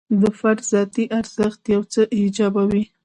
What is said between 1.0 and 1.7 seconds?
ارزښت